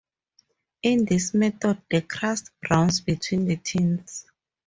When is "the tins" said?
3.45-4.25